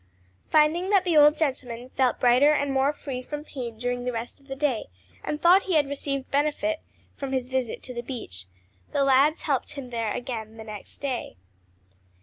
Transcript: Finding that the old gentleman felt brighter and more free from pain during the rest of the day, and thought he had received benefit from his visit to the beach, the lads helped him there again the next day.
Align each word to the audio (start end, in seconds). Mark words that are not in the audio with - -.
Finding 0.49 0.89
that 0.89 1.03
the 1.03 1.15
old 1.15 1.37
gentleman 1.37 1.91
felt 1.91 2.19
brighter 2.19 2.51
and 2.53 2.71
more 2.73 2.91
free 2.91 3.21
from 3.21 3.43
pain 3.43 3.77
during 3.77 4.03
the 4.03 4.11
rest 4.11 4.39
of 4.39 4.47
the 4.47 4.55
day, 4.55 4.85
and 5.23 5.39
thought 5.39 5.61
he 5.69 5.75
had 5.75 5.87
received 5.87 6.31
benefit 6.31 6.81
from 7.15 7.33
his 7.33 7.49
visit 7.49 7.83
to 7.83 7.93
the 7.93 8.01
beach, 8.01 8.45
the 8.93 9.03
lads 9.03 9.43
helped 9.43 9.73
him 9.73 9.91
there 9.91 10.11
again 10.11 10.57
the 10.57 10.63
next 10.63 10.97
day. 11.01 11.37